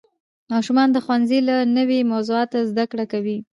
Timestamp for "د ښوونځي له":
0.91-1.55